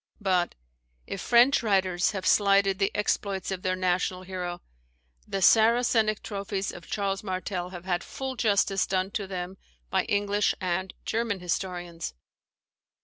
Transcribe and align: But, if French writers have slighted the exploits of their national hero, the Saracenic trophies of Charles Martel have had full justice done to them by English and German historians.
But, 0.19 0.55
if 1.05 1.21
French 1.21 1.61
writers 1.61 2.09
have 2.09 2.25
slighted 2.25 2.79
the 2.79 2.89
exploits 2.95 3.51
of 3.51 3.61
their 3.61 3.75
national 3.75 4.23
hero, 4.23 4.63
the 5.27 5.43
Saracenic 5.43 6.23
trophies 6.23 6.71
of 6.71 6.87
Charles 6.89 7.21
Martel 7.23 7.69
have 7.69 7.85
had 7.85 8.03
full 8.03 8.35
justice 8.35 8.87
done 8.87 9.11
to 9.11 9.27
them 9.27 9.59
by 9.91 10.05
English 10.05 10.55
and 10.59 10.95
German 11.05 11.39
historians. 11.39 12.15